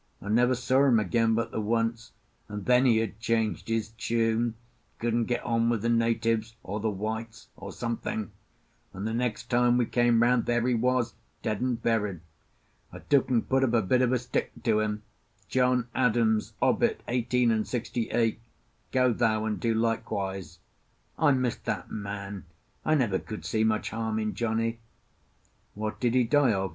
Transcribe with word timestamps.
I 0.19 0.29
never 0.29 0.55
saw 0.55 0.85
him 0.85 0.99
again 0.99 1.35
but 1.35 1.51
the 1.51 1.61
once, 1.61 2.11
and 2.49 2.65
then 2.65 2.85
he 2.87 2.97
had 2.97 3.19
changed 3.19 3.67
his 3.67 3.89
tune—couldn't 3.89 5.25
get 5.25 5.43
on 5.43 5.69
with 5.69 5.83
the 5.83 5.89
natives, 5.89 6.55
or 6.63 6.79
the 6.79 6.89
whites, 6.89 7.49
or 7.55 7.71
something; 7.71 8.31
and 8.93 9.05
the 9.07 9.13
next 9.13 9.43
time 9.51 9.77
we 9.77 9.85
came 9.85 10.23
round 10.23 10.47
there 10.47 10.67
he 10.67 10.73
was 10.73 11.13
dead 11.43 11.61
and 11.61 11.79
buried. 11.83 12.21
I 12.91 12.97
took 12.97 13.29
and 13.29 13.47
put 13.47 13.63
up 13.63 13.73
a 13.73 13.83
bit 13.83 14.01
of 14.01 14.11
a 14.11 14.17
stick 14.17 14.51
to 14.63 14.79
him: 14.79 15.03
'John 15.49 15.87
Adams, 15.93 16.53
obit 16.63 17.03
eighteen 17.07 17.51
and 17.51 17.67
sixty 17.67 18.09
eight. 18.09 18.39
Go 18.91 19.13
thou 19.13 19.45
and 19.45 19.59
do 19.59 19.71
likewise.' 19.75 20.57
I 21.19 21.29
missed 21.33 21.65
that 21.65 21.91
man. 21.91 22.45
I 22.83 22.95
never 22.95 23.19
could 23.19 23.45
see 23.45 23.63
much 23.63 23.91
harm 23.91 24.17
in 24.17 24.33
Johnny." 24.33 24.79
"What 25.75 25.99
did 25.99 26.15
he 26.15 26.23
die 26.23 26.53
of?" 26.53 26.69